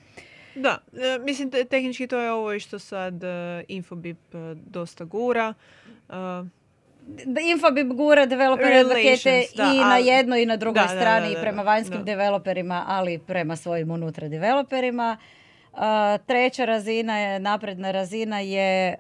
[0.54, 3.22] Da, e, mislim te, tehnički to je ovo što sad
[3.68, 4.18] Infobip
[4.54, 5.54] dosta gura.
[7.52, 12.84] Infobip gura developer advocate i na jednoj i na drugoj strani i prema vanjskim developerima,
[12.88, 15.16] ali prema svojim unutra developerima.
[16.26, 18.98] treća razina je, napredna razina je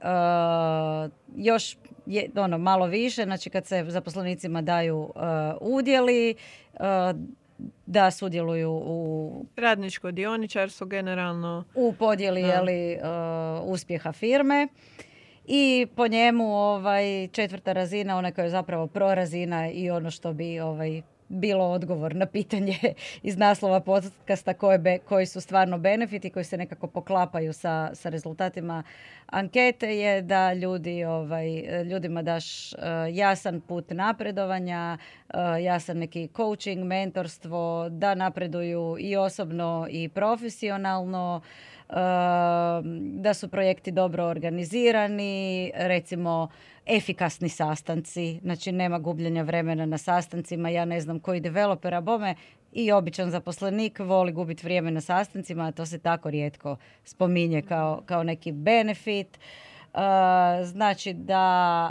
[1.36, 5.12] još je, ono, malo više, znači kad se zaposlenicima daju uh,
[5.60, 6.34] udjeli,
[6.74, 6.80] uh,
[7.86, 9.46] da sudjeluju u...
[9.56, 11.64] Radničko dioničarstvo generalno.
[11.74, 14.68] U podjeli jeli, uh, uspjeha firme.
[15.44, 20.60] I po njemu ovaj, četvrta razina, ona koja je zapravo prorazina i ono što bi
[20.60, 22.78] ovaj, bilo odgovor na pitanje
[23.22, 28.82] iz naslova podcasta koje koji su stvarno benefiti, koji se nekako poklapaju sa, sa rezultatima
[29.26, 31.46] ankete je da ljudi, ovaj,
[31.82, 32.78] ljudima daš uh,
[33.12, 34.98] jasan put napredovanja,
[35.34, 41.40] uh, jasan neki coaching, mentorstvo, da napreduju i osobno i profesionalno,
[41.88, 41.94] uh,
[43.20, 46.48] da su projekti dobro organizirani, recimo
[46.86, 52.34] efikasni sastanci, znači nema gubljenja vremena na sastancima, ja ne znam koji developera bome
[52.72, 58.02] i običan zaposlenik voli gubiti vrijeme na sastancima, a to se tako rijetko spominje kao,
[58.06, 59.38] kao neki benefit.
[59.94, 59.98] Uh,
[60.64, 61.90] znači da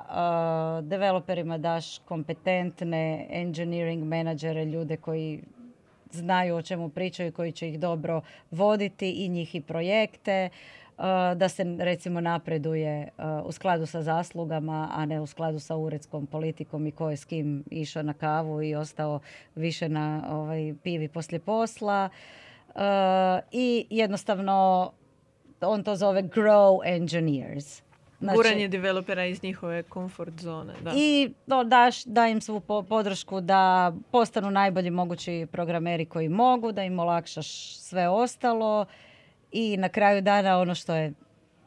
[0.81, 5.43] uh, developerima daš kompetentne engineering menadžere, ljude koji
[6.11, 10.49] znaju o čemu pričaju, koji će ih dobro voditi i njih i projekte.
[10.97, 11.03] Uh,
[11.35, 13.09] da se recimo napreduje
[13.45, 17.25] u skladu sa zaslugama, a ne u skladu sa uredskom politikom i ko je s
[17.25, 19.19] kim išao na kavu i ostao
[19.55, 22.09] više na ovaj, pivi poslije posla.
[23.51, 24.91] I jednostavno
[25.61, 27.81] on to zove grow engineers.
[28.21, 30.73] Znači, Guranje developera iz njihove comfort zone.
[30.81, 30.91] Da.
[30.95, 36.83] I to daš, da im svu podršku da postanu najbolji mogući programeri koji mogu, da
[36.83, 38.85] im olakšaš sve ostalo
[39.51, 41.13] i na kraju dana ono što je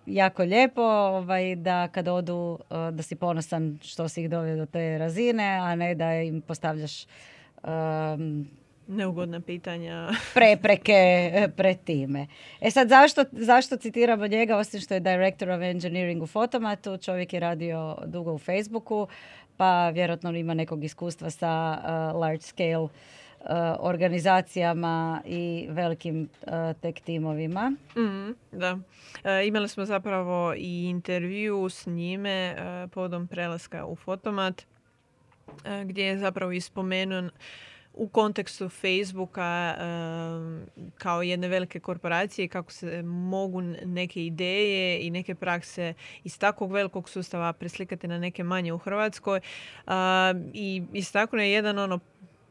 [0.06, 4.66] jako lijepo ovaj, da kad odu eh, da si ponosan što si ih doveo do
[4.66, 7.06] te razine, a ne da im postavljaš
[7.62, 8.48] um,
[8.86, 10.08] Neugodna pitanja.
[10.34, 10.92] prepreke
[11.34, 12.26] eh, pred time.
[12.60, 17.32] E sad, zašto, zašto citiramo njega, osim što je Director of Engineering u Fotomatu, čovjek
[17.32, 19.08] je radio dugo u Facebooku,
[19.56, 22.88] pa vjerojatno ima nekog iskustva sa uh, large scale
[23.44, 27.72] Uh, organizacijama i velikim uh, tek timovima.
[27.96, 28.72] Mm, da.
[28.72, 28.80] Uh,
[29.46, 32.56] imali smo zapravo i intervju s njime
[32.92, 34.62] podom prelaska u Fotomat
[35.84, 37.30] gdje je zapravo ispomenuo
[37.94, 39.74] u kontekstu Facebooka
[40.94, 47.08] kao jedne velike korporacije kako se mogu neke ideje i neke prakse iz takvog velikog
[47.08, 49.40] sustava preslikati na neke manje u Hrvatskoj.
[50.52, 51.98] I istaknuo je jedan ono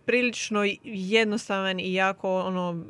[0.06, 2.86] prilično jednostavan i jako ono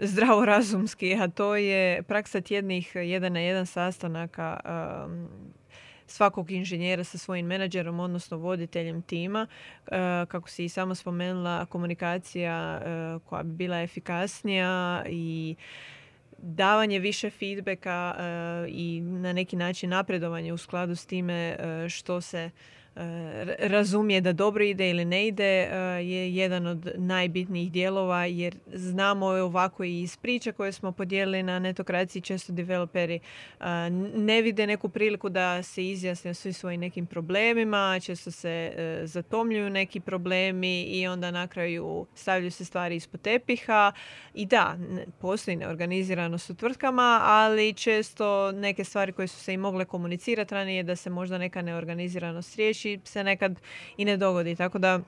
[0.00, 4.60] zdravorazumski, a to je praksa tjednih jedan na jedan sastanaka
[6.12, 9.46] svakog inženjera sa svojim menadžerom, odnosno voditeljem tima.
[9.46, 9.92] Uh,
[10.28, 15.56] kako si i sama spomenula, komunikacija uh, koja bi bila efikasnija i
[16.38, 18.14] davanje više feedbacka
[18.68, 21.56] i na neki način napredovanje u skladu s time
[21.88, 22.50] što se
[23.58, 25.68] razumije da dobro ide ili ne ide e,
[26.04, 31.58] je jedan od najbitnijih dijelova jer znamo ovako i iz priča koje smo podijelili na
[31.58, 33.64] netokraciji često developeri e,
[34.14, 39.00] ne vide neku priliku da se izjasne o svim svojim nekim problemima, često se e,
[39.06, 43.92] zatomljuju neki problemi i onda na kraju stavljaju se stvari ispod tepiha.
[44.34, 44.78] I da,
[45.20, 50.82] postoji neorganiziranost u tvrtkama, ali često neke stvari koje su se i mogle komunicirati ranije
[50.82, 53.60] da se možda neka neorganiziranost riješi se nekad
[53.96, 54.56] i ne dogodi.
[54.56, 55.00] Tako da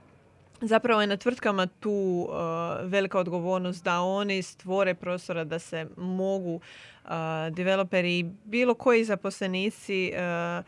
[0.61, 1.91] zapravo je na tvrtkama tu
[2.29, 2.37] uh,
[2.91, 7.11] velika odgovornost da oni stvore prostora da se mogu uh,
[7.51, 10.65] developeri bilo koji zaposlenici uh,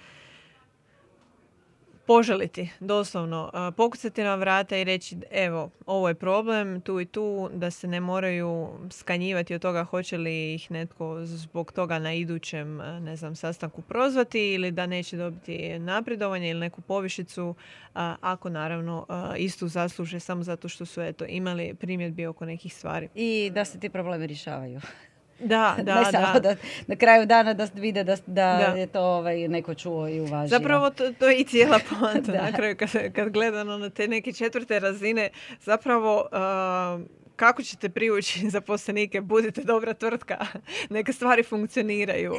[2.06, 7.70] poželiti, doslovno, pokucati na vrata i reći evo, ovo je problem, tu i tu, da
[7.70, 13.16] se ne moraju skanjivati od toga hoće li ih netko zbog toga na idućem, ne
[13.16, 17.54] znam, sastanku prozvati ili da neće dobiti napredovanje ili neku povišicu,
[18.20, 23.08] ako naravno istu zasluže samo zato što su eto, imali primjedbi oko nekih stvari.
[23.14, 24.80] I da se ti problemi rješavaju.
[25.52, 26.56] Da, da, ne samo da.
[26.86, 30.58] na kraju dana da vide da, da, je to ovaj, neko čuo i uvažio.
[30.58, 34.32] Zapravo to, to je i cijela poanta na kraju kad, kad gledano na te neke
[34.32, 35.28] četvrte razine
[35.60, 36.28] zapravo
[37.36, 40.46] kako ćete privući zaposlenike, budite dobra tvrtka,
[40.90, 42.34] neke stvari funkcioniraju.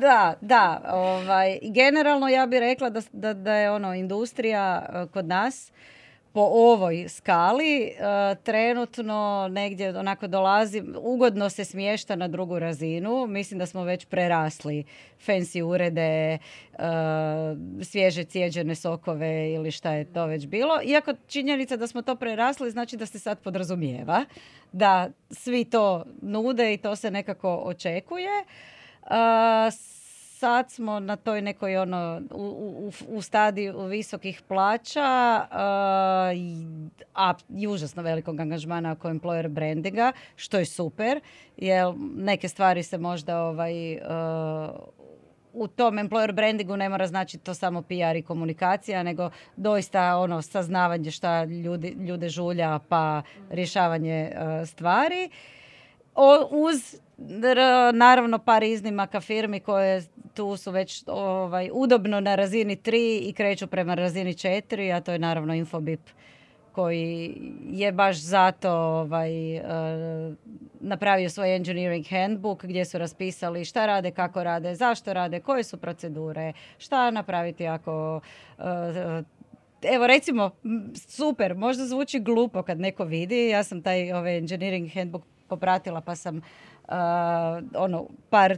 [0.00, 0.82] Da, da.
[0.92, 5.72] Ovaj, generalno ja bih rekla da, da, da je ono industrija kod nas
[6.32, 7.94] po ovoj skali e,
[8.42, 13.26] trenutno negdje onako dolazi, ugodno se smješta na drugu razinu.
[13.26, 14.84] Mislim da smo već prerasli
[15.26, 16.38] fancy urede,
[16.72, 16.80] uh,
[17.82, 20.80] svježe cijeđene sokove ili šta je to već bilo.
[20.84, 24.24] Iako činjenica da smo to prerasli znači da se sad podrazumijeva
[24.72, 28.44] da svi to nude i to se nekako očekuje.
[30.42, 32.44] Uh, sad smo na toj nekoj ono u,
[32.86, 35.00] u, u stadiju visokih plaća
[37.14, 41.20] a i užasno velikog angažmana oko employer brandinga što je super
[41.56, 43.98] jer neke stvari se možda ovaj
[45.52, 50.42] u tom employer brandingu ne mora znači to samo PR i komunikacija, nego doista ono
[50.42, 54.32] saznavanje šta ljudi, ljude žulja pa rješavanje
[54.66, 55.30] stvari.
[56.14, 56.96] O, uz
[57.92, 60.02] naravno par iznimaka firmi koje
[60.34, 65.12] tu su već ovaj, udobno na razini 3 i kreću prema razini 4, a to
[65.12, 66.00] je naravno Infobip
[66.72, 67.36] koji
[67.70, 69.62] je baš zato ovaj, uh,
[70.80, 75.76] napravio svoj engineering handbook gdje su raspisali šta rade, kako rade, zašto rade, koje su
[75.76, 78.20] procedure, šta napraviti ako
[78.58, 78.64] uh,
[79.82, 80.50] evo recimo,
[81.08, 86.16] super, možda zvuči glupo kad neko vidi, ja sam taj ovaj engineering handbook popratila pa
[86.16, 86.40] sam
[87.74, 88.56] ono, par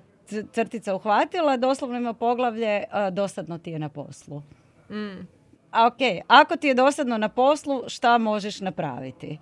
[0.53, 4.43] crtica uhvatila, doslovno ima poglavlje, dosadno ti je na poslu.
[4.91, 5.27] Mm.
[5.71, 9.39] A ok, ako ti je dosadno na poslu, šta možeš napraviti?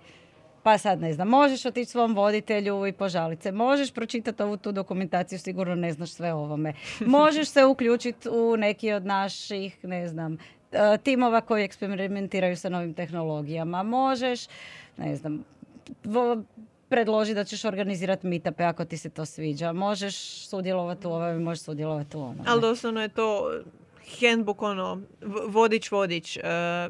[0.63, 3.51] Pa sad ne znam, možeš otići svom voditelju i požaliti se.
[3.51, 6.73] Možeš pročitati ovu tu dokumentaciju, sigurno ne znaš sve o ovome.
[6.99, 10.37] Možeš se uključiti u neki od naših, ne znam,
[10.71, 13.83] e, timova koji eksperimentiraju sa novim tehnologijama.
[13.83, 14.47] Možeš,
[14.97, 15.43] ne znam,
[16.93, 19.73] predloži da ćeš organizirati meetupe ako ti se to sviđa.
[19.73, 20.15] Možeš
[20.47, 22.43] sudjelovati u ovome, možeš sudjelovati u onome.
[22.47, 23.51] Ali doslovno je to
[24.19, 25.01] handbook, ono,
[25.47, 26.37] vodič, vodič.
[26.37, 26.43] Uh,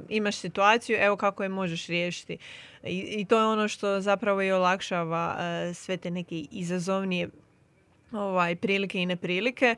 [0.10, 2.38] imaš situaciju, evo kako je možeš riješiti.
[2.84, 7.30] I, I, to je ono što zapravo i olakšava uh, sve te neke izazovnije
[8.12, 9.76] ovaj, prilike i neprilike.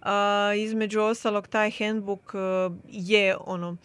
[0.00, 0.08] Uh,
[0.56, 2.34] između ostalog, taj handbook
[2.88, 3.76] je ono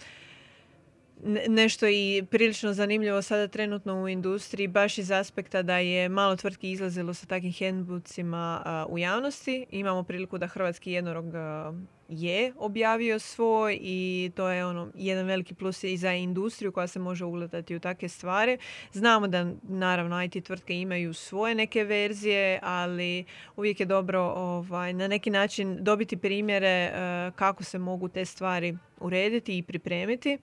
[1.47, 6.71] nešto i prilično zanimljivo sada trenutno u industriji, baš iz aspekta da je malo tvrtki
[6.71, 9.65] izlazilo sa takvim handbookcima u javnosti.
[9.71, 11.25] Imamo priliku da hrvatski jednorog
[12.09, 16.99] je objavio svoj i to je ono jedan veliki plus i za industriju koja se
[16.99, 18.57] može ugledati u takve stvari.
[18.93, 25.07] Znamo da naravno IT tvrtke imaju svoje neke verzije, ali uvijek je dobro ovaj, na
[25.07, 26.91] neki način dobiti primjere
[27.35, 30.37] kako se mogu te stvari urediti i pripremiti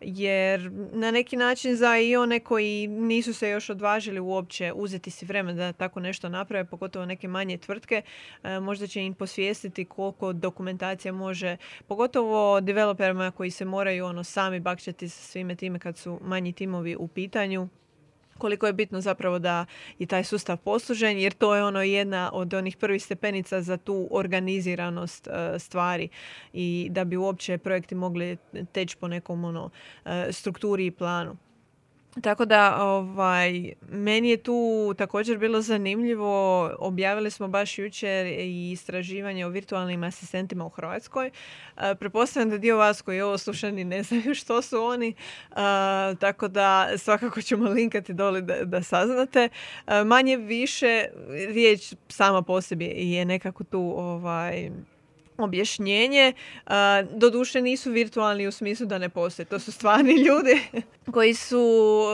[0.00, 5.26] jer na neki način za i one koji nisu se još odvažili uopće uzeti si
[5.26, 8.02] vremena da tako nešto naprave, pogotovo neke manje tvrtke,
[8.42, 11.56] e, možda će im posvijestiti koliko dokumentacija može,
[11.86, 16.96] pogotovo developerima koji se moraju ono sami bakćati sa svime time kad su manji timovi
[16.96, 17.68] u pitanju
[18.38, 19.66] koliko je bitno zapravo da
[19.98, 24.08] je taj sustav poslužen jer to je ono jedna od onih prvih stepenica za tu
[24.10, 26.08] organiziranost e, stvari
[26.52, 28.36] i da bi uopće projekti mogli
[28.72, 29.70] teći po nekom ono,
[30.04, 31.36] e, strukturi i planu.
[32.22, 39.46] Tako da, ovaj, meni je tu također bilo zanimljivo, objavili smo baš jučer i istraživanje
[39.46, 41.26] o virtualnim asistentima u Hrvatskoj.
[41.76, 45.54] E, prepostavljam da dio vas koji ovo slušani ne znaju što su oni, e,
[46.20, 49.48] tako da svakako ćemo linkati doli da, da saznate.
[49.86, 54.70] E, manje više, riječ sama po sebi je nekako tu ovaj,
[55.38, 56.32] objašnjenje.
[57.10, 59.46] Doduše nisu virtualni u smislu da ne postoje.
[59.46, 60.60] To su stvarni ljudi
[61.12, 62.04] koji su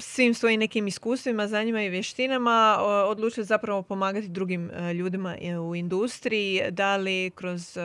[0.00, 5.36] svim svojim nekim iskustvima, znanjima i vještinama odlučili zapravo pomagati drugim ljudima
[5.68, 7.78] u industriji, da li kroz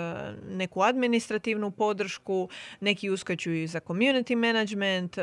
[0.50, 5.18] neku administrativnu podršku, neki uskaču i za community management.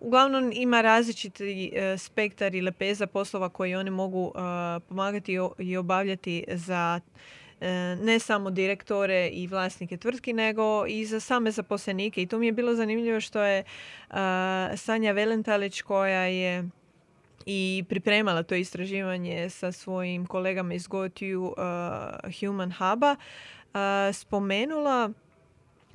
[0.00, 4.32] Uglavnom ima različiti spektar i lepeza poslova koji oni mogu
[4.88, 7.00] pomagati i obavljati za
[7.47, 7.47] E,
[8.00, 12.22] ne samo direktore i vlasnike tvrtki, nego i za same zaposlenike.
[12.22, 13.64] I to mi je bilo zanimljivo što je
[14.76, 16.68] Sanja Velentalić koja je
[17.46, 21.54] i pripremala to istraživanje sa svojim kolegama iz GoTo
[22.40, 23.16] Human Huba
[24.12, 25.10] spomenula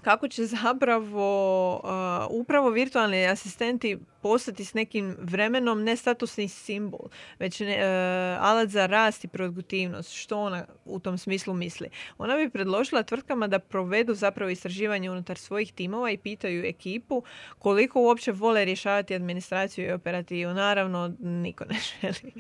[0.04, 1.82] kako će zapravo
[2.30, 8.86] upravo virtualni asistenti postati s nekim vremenom ne statusni simbol, već ne, uh, alat za
[8.86, 10.13] rast i produktivnost.
[10.13, 11.89] Što ona u tom smislu misli?
[12.18, 17.24] Ona bi predložila tvrtkama da provedu zapravo istraživanje unutar svojih timova i pitaju ekipu
[17.60, 20.54] koliko uopće vole rješavati administraciju i operativu.
[20.54, 22.34] Naravno, niko ne želi.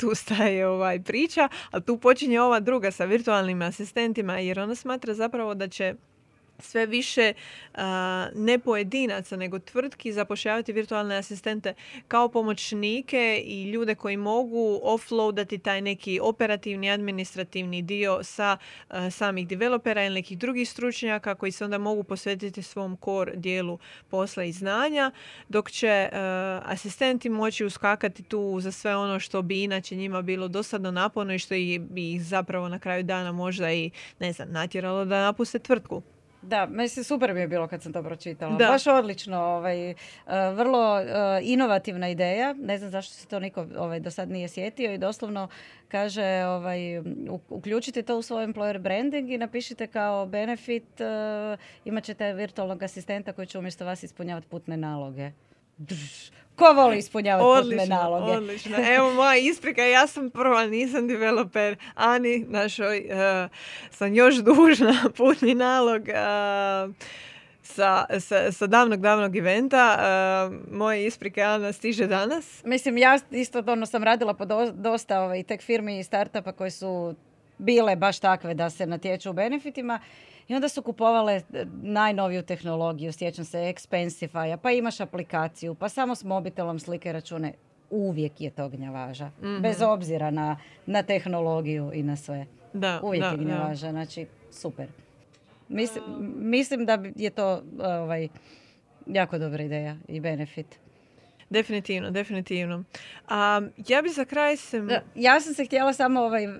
[0.00, 5.14] tu staje ovaj priča, a tu počinje ova druga sa virtualnim asistentima jer ona smatra
[5.14, 5.94] zapravo da će
[6.58, 7.32] sve više
[8.34, 11.74] ne pojedinaca nego tvrtki zapošljavati virtualne asistente
[12.08, 18.56] kao pomoćnike i ljude koji mogu offloadati taj neki operativni administrativni dio sa
[19.10, 24.44] samih developera ili nekih drugih stručnjaka koji se onda mogu posvetiti svom core dijelu posla
[24.44, 25.10] i znanja
[25.48, 26.08] dok će
[26.64, 31.38] asistenti moći uskakati tu za sve ono što bi inače njima bilo dosadno naporno i
[31.38, 36.02] što bi ih zapravo na kraju dana možda i ne znam natjeralo da napuste tvrtku.
[36.42, 38.56] Da, mislim super mi je bilo kad sam to pročitala.
[38.56, 38.66] Da.
[38.66, 39.96] Baš odlično, ovaj, uh,
[40.54, 41.06] vrlo uh,
[41.42, 42.52] inovativna ideja.
[42.52, 45.48] Ne znam zašto se to niko ovaj, do sad nije sjetio i doslovno
[45.88, 46.78] kaže ovaj,
[47.48, 53.32] uključite to u svoj employer branding i napišite kao benefit uh, imat ćete virtualnog asistenta
[53.32, 55.30] koji će umjesto vas ispunjavati putne naloge.
[55.78, 56.30] Drž.
[56.56, 58.32] Ko voli ispunjavati odlično, putne naloge?
[58.32, 58.76] Odlično.
[58.96, 61.76] Evo moja isprika, ja sam prva, nisam developer.
[61.94, 63.50] Ani, našoj, uh,
[63.90, 66.02] sam još dužna putni nalog.
[66.02, 66.94] Uh,
[67.62, 69.98] sa, sa, sa davnog, davnog eventa.
[69.98, 72.64] Uh, moje isprike Ana stiže danas.
[72.64, 76.70] Mislim, ja isto ono sam radila po do- dosta ovaj, tek firmi i startupa koje
[76.70, 77.14] su
[77.58, 80.00] bile baš takve da se natječu u benefitima
[80.48, 86.14] i onda su kupovale e, najnoviju tehnologiju, sjećam se Expensify, pa imaš aplikaciju, pa samo
[86.14, 87.52] s mobitelom slike račune.
[87.90, 89.30] Uvijek je to gnjavaža,
[89.60, 90.56] bez obzira na,
[90.86, 92.46] na tehnologiju i na sve.
[92.72, 93.42] Da, Uvijek da, je da.
[93.42, 94.88] gnjavaža, znači super.
[95.68, 96.04] Mislim,
[96.36, 98.28] mislim da je to ovaj,
[99.06, 100.78] jako dobra ideja i benefit.
[101.50, 102.84] Definitivno, definitivno.
[103.28, 104.82] A, ja bi za kraj se...
[105.14, 106.52] Ja sam se htjela samo ovaj, uh,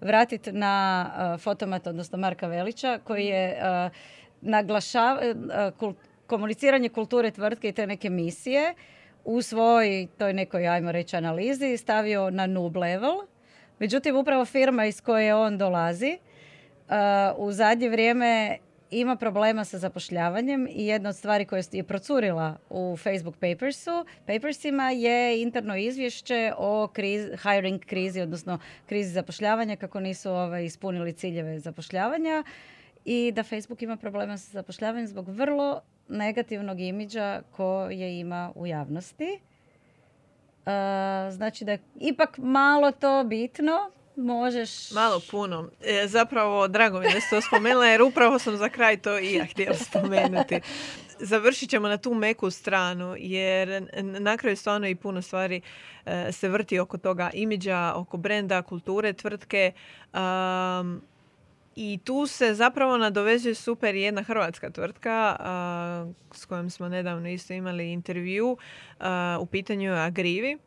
[0.00, 3.92] vratiti na uh, fotomat, odnosno Marka Velića, koji je uh,
[4.40, 5.20] naglašava
[5.52, 5.94] kul-
[6.26, 8.74] komuniciranje kulture tvrtke i te neke misije
[9.24, 13.14] u svoj toj nekoj, ajmo reći, analizi stavio na noob level.
[13.78, 16.18] Međutim, upravo firma iz koje on dolazi
[17.36, 18.58] u zadnje vrijeme
[18.92, 24.90] ima problema sa zapošljavanjem i jedna od stvari koje je procurila u Facebook Papersu, Papersima
[24.90, 31.58] je interno izvješće o kriz, hiring krizi, odnosno krizi zapošljavanja, kako nisu ovaj, ispunili ciljeve
[31.58, 32.44] zapošljavanja
[33.04, 39.38] i da Facebook ima problema sa zapošljavanjem zbog vrlo negativnog imidža koje ima u javnosti.
[40.66, 40.72] Uh,
[41.30, 44.90] znači da je ipak malo to bitno, možeš...
[44.90, 45.70] Malo puno.
[45.84, 49.34] E, zapravo, drago mi da ste to spomenula, jer upravo sam za kraj to i
[49.34, 50.60] ja htjela spomenuti.
[51.18, 55.60] Završit ćemo na tu meku stranu, jer na kraju stvarno i puno stvari
[56.06, 59.72] e, se vrti oko toga imidža, oko brenda, kulture, tvrtke.
[60.14, 61.02] Um,
[61.76, 65.36] I tu se zapravo nadovezuje super jedna hrvatska tvrtka
[66.32, 68.56] s kojom smo nedavno isto imali intervju.
[69.40, 70.58] U pitanju je Agrivi.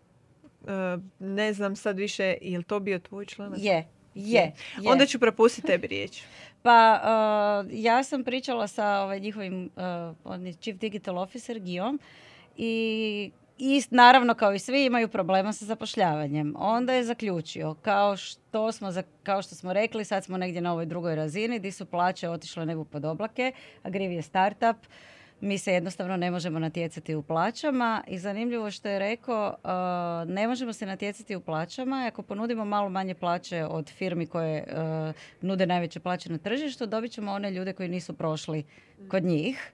[0.67, 3.59] A, ne znam sad više, je li to bio tvoj članak?
[3.61, 4.53] Je, je, je.
[4.85, 6.21] Onda ću prepustiti tebi riječ.
[6.63, 7.01] Pa
[7.63, 11.99] uh, ja sam pričala sa ovaj, njihovim uh, on je chief digital officer Gijom
[12.57, 16.53] i i naravno kao i svi imaju problema sa zapošljavanjem.
[16.57, 20.71] Onda je zaključio, kao što smo, za- kao što smo rekli, sad smo negdje na
[20.71, 23.51] ovoj drugoj razini, di su plaće otišle nebu pod oblake,
[23.83, 24.77] Agriv je startup,
[25.41, 30.47] mi se jednostavno ne možemo natjecati u plaćama i zanimljivo što je rekao, uh, ne
[30.47, 35.65] možemo se natjecati u plaćama, ako ponudimo malo manje plaće od firmi koje uh, nude
[35.65, 38.63] najveće plaće na tržištu, dobit ćemo one ljude koji nisu prošli
[39.09, 39.71] kod njih.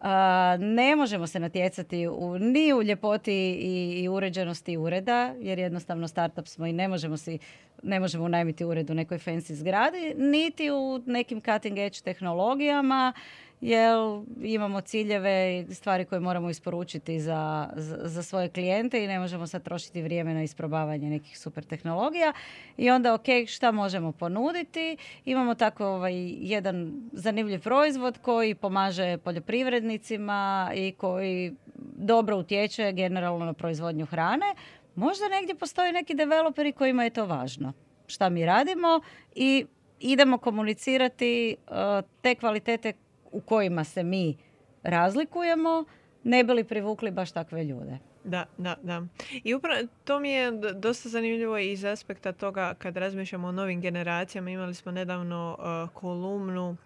[0.00, 6.08] A, ne možemo se natjecati u, ni u ljepoti i, i uređenosti ureda, jer jednostavno
[6.08, 7.38] startup smo i ne možemo si
[7.82, 13.12] ne možemo unajmiti ured u nekoj fancy zgradi, niti u nekim cutting edge tehnologijama,
[13.60, 13.96] jer
[14.42, 19.46] imamo ciljeve i stvari koje moramo isporučiti za, za, za svoje klijente i ne možemo
[19.46, 22.32] sad trošiti vrijeme na isprobavanje nekih super tehnologija.
[22.76, 24.96] I onda, ok, šta možemo ponuditi?
[25.24, 31.54] Imamo tako ovaj, jedan zanimljiv proizvod koji pomaže poljoprivrednicima i koji
[31.96, 34.54] dobro utječe generalno na proizvodnju hrane.
[34.94, 37.72] Možda negdje postoje neki developeri kojima je to važno.
[38.06, 39.00] Šta mi radimo
[39.34, 39.66] i
[40.00, 41.74] idemo komunicirati uh,
[42.22, 42.92] te kvalitete
[43.36, 44.36] u kojima se mi
[44.82, 45.84] razlikujemo,
[46.24, 47.98] ne bi li privukli baš takve ljude.
[48.24, 49.02] Da, da, da.
[49.44, 54.50] I upravo to mi je dosta zanimljivo iz aspekta toga kad razmišljamo o novim generacijama.
[54.50, 56.76] Imali smo nedavno uh, kolumnu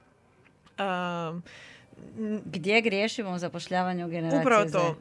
[0.78, 1.42] um,
[2.18, 4.96] n- Gdje griješimo u zapošljavanju generacije Upravo to.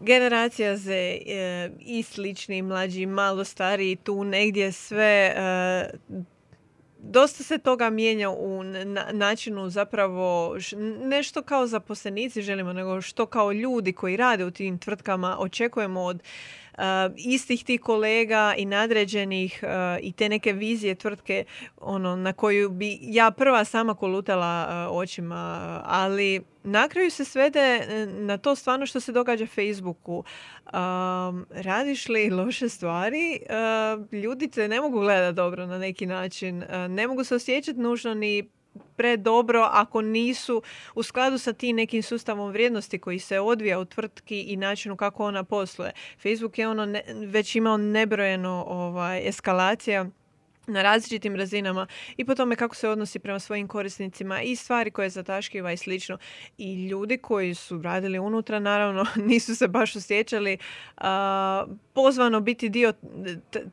[0.00, 5.90] Generacija Z e, i slični, mlađi, malo stariji, tu negdje sve e,
[7.04, 13.26] dosta se toga mijenja u na- načinu zapravo š- nešto kao zaposlenici želimo, nego što
[13.26, 16.22] kao ljudi koji rade u tim tvrtkama očekujemo od
[17.16, 21.44] istih tih kolega i nadređenih e, i te neke vizije tvrtke
[21.76, 27.60] ono na koju bi ja prva sama kolutala e, očima, ali na kraju se svede
[27.60, 30.24] e, na to stvarno što se događa Facebooku.
[30.64, 36.64] Um, radiš li loše stvari, uh, ljudi te ne mogu gledati dobro na neki način.
[36.88, 38.50] Ne mogu se osjećati nužno ni
[38.96, 40.62] predobro ako nisu
[40.94, 45.24] u skladu sa tim nekim sustavom vrijednosti koji se odvija u tvrtki i načinu kako
[45.24, 45.92] ona posluje.
[46.22, 50.06] Facebook je ono ne- već imao nebrojeno ovaj, eskalacija
[50.66, 51.86] na različitim razinama
[52.16, 56.18] i po tome kako se odnosi prema svojim korisnicima i stvari koje zataškiva i slično.
[56.58, 60.58] I ljudi koji su radili unutra, naravno, nisu se baš osjećali
[60.96, 62.92] a, pozvano biti dio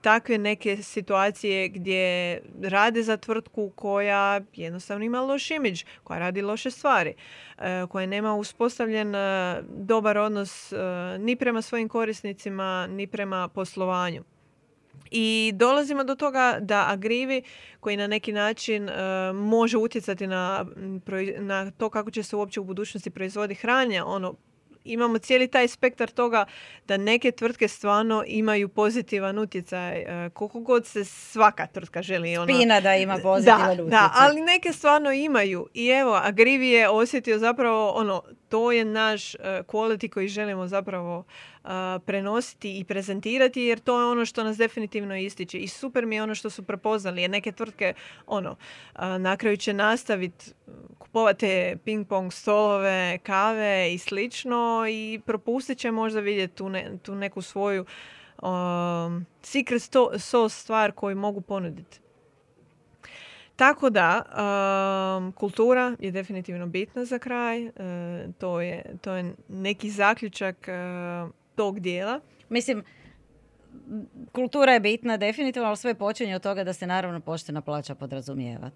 [0.01, 6.71] takve neke situacije gdje rade za tvrtku koja jednostavno ima loš imidž, koja radi loše
[6.71, 7.13] stvari,
[7.57, 10.77] e, koja nema uspostavljen e, dobar odnos e,
[11.19, 14.23] ni prema svojim korisnicima, ni prema poslovanju.
[15.11, 17.41] I dolazimo do toga da agrivi
[17.79, 18.93] koji na neki način e,
[19.33, 20.65] može utjecati na,
[21.37, 24.35] na to kako će se uopće u budućnosti proizvodi hranja, ono
[24.83, 26.45] imamo cijeli taj spektar toga
[26.87, 29.99] da neke tvrtke stvarno imaju pozitivan utjecaj.
[29.99, 32.37] E, koliko god se svaka tvrtka želi.
[32.37, 33.89] Ono, Spina da ima pozitivan da, utjecaj.
[33.89, 35.67] Da, ali neke stvarno imaju.
[35.73, 41.23] I evo, Agrivi je osjetio zapravo ono, to je naš uh, quality koji želimo zapravo
[42.05, 46.23] prenositi i prezentirati jer to je ono što nas definitivno ističe i super mi je
[46.23, 47.93] ono što su prepoznali jer neke tvrtke
[48.27, 48.55] ono
[49.19, 50.51] na kraju će nastaviti
[50.97, 56.71] kupovati ping pong stolove, kave i slično i propustit će možda vidjeti tu,
[57.01, 57.85] tu neku svoju
[58.41, 59.81] um, secret
[60.17, 61.99] sauce stvar koju mogu ponuditi.
[63.61, 64.21] Tako da,
[65.17, 67.65] um, kultura je definitivno bitna za kraj.
[67.65, 67.71] Uh,
[68.37, 72.19] to, je, to je neki zaključak uh, tog dijela.
[72.49, 72.83] Mislim,
[74.31, 78.69] kultura je bitna definitivno, ali sve počinje od toga da se naravno poštena plaća podrazumijeva.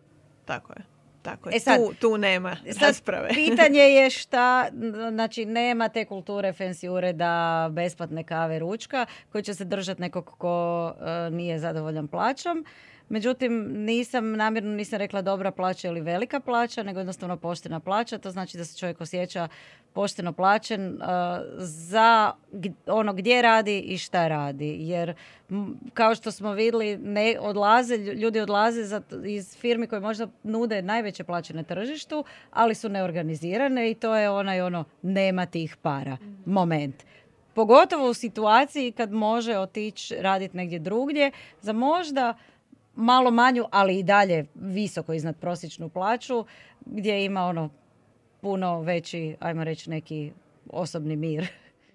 [0.46, 0.86] Tako je.
[1.22, 1.56] Tako je.
[1.56, 3.30] E sad, tu, tu nema rasprave.
[3.46, 4.70] pitanje je šta,
[5.12, 10.86] znači nema te kulture fancy ureda, besplatne kave, ručka koji će se držati nekog ko
[10.86, 12.66] uh, nije zadovoljan plaćom.
[13.10, 18.18] Međutim, nisam namjerno nisam rekla dobra plaća ili velika plaća, nego jednostavno poštena plaća.
[18.18, 19.48] To znači da se čovjek osjeća
[19.94, 21.02] pošteno plaćen uh,
[21.58, 22.34] za
[22.88, 24.78] ono gdje radi i šta radi.
[24.80, 25.14] Jer
[25.94, 31.24] kao što smo vidjeli, ne odlaze, ljudi odlaze za, iz firmi koje možda nude najveće
[31.24, 36.34] plaće na tržištu, ali su neorganizirane i to je onaj ono nema tih para mhm.
[36.46, 36.96] moment.
[37.54, 41.32] Pogotovo u situaciji kad može otići raditi negdje drugdje
[41.62, 42.38] za možda
[42.96, 46.46] malo manju, ali i dalje visoko iznad prosječnu plaću,
[46.86, 47.70] gdje ima ono
[48.42, 50.32] puno veći, ajmo reći, neki
[50.70, 51.48] osobni mir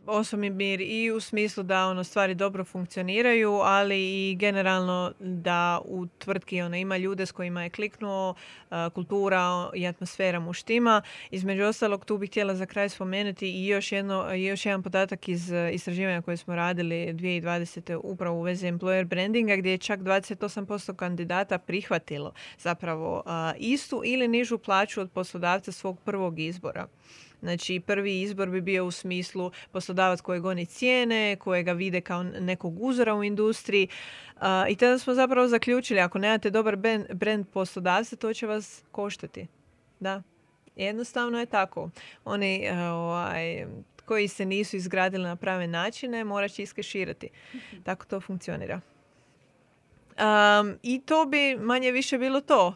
[0.07, 6.07] osobni mir i u smislu da ono stvari dobro funkcioniraju, ali i generalno da u
[6.07, 8.35] tvrtki ona ima ljude s kojima je kliknuo,
[8.95, 11.03] kultura i atmosfera mu štima.
[11.31, 15.53] Između ostalog tu bih htjela za kraj spomenuti i još, jedno, još jedan podatak iz
[15.73, 18.01] istraživanja koje smo radili 2020.
[18.03, 23.23] upravo u vezi employer brandinga gdje je čak 28% kandidata prihvatilo zapravo
[23.59, 26.87] istu ili nižu plaću od poslodavca svog prvog izbora.
[27.41, 32.82] Znači prvi izbor bi bio u smislu poslodavac kojeg oni cijene, kojega vide kao nekog
[32.82, 33.88] uzora u industriji.
[34.68, 36.76] I tada smo zapravo zaključili, ako nemate dobar
[37.12, 39.47] brand poslodavca, to će vas koštati.
[40.01, 40.22] Da,
[40.76, 41.91] jednostavno je tako.
[42.24, 43.66] Oni ovaj,
[44.05, 47.28] koji se nisu izgradili na prave načine, morat će iskeširati.
[47.55, 47.82] Mhm.
[47.82, 48.80] Tako to funkcionira.
[50.20, 52.66] Um, I to bi manje više bilo to.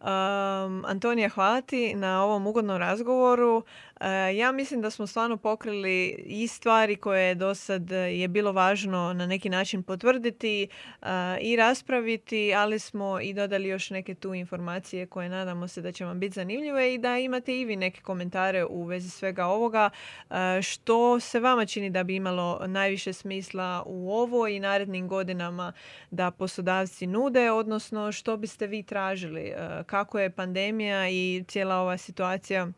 [0.00, 3.62] Um, Antonija, hvala ti na ovom ugodnom razgovoru.
[4.00, 9.12] E, ja mislim da smo stvarno pokrili i stvari koje do sad je bilo važno
[9.12, 10.68] na neki način potvrditi
[11.02, 11.06] e,
[11.40, 16.04] i raspraviti, ali smo i dodali još neke tu informacije koje nadamo se da će
[16.04, 19.90] vam biti zanimljive i da imate i vi neke komentare u vezi svega ovoga.
[20.30, 25.72] E, što se vama čini da bi imalo najviše smisla u ovo i narednim godinama
[26.10, 29.52] da poslodavci nude, odnosno što biste vi tražili?
[29.86, 32.68] Kako je pandemija i cijela ova situacija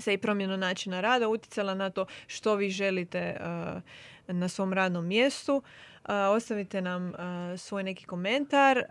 [0.00, 3.82] se i promjenu načina rada utjecala na to što vi želite uh,
[4.26, 5.56] na svom radnom mjestu.
[5.56, 7.14] Uh, ostavite nam uh,
[7.58, 8.84] svoj neki komentar.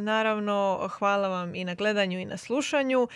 [0.00, 3.08] Naravno, hvala vam i na gledanju i na slušanju.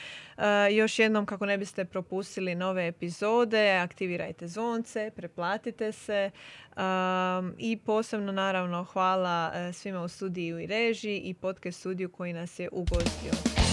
[0.72, 6.30] Još jednom, kako ne biste propustili nove epizode, aktivirajte zvonce, preplatite se
[6.76, 12.58] um, i posebno, naravno, hvala svima u studiju i režiji i podcast studiju koji nas
[12.58, 13.65] je ugostio.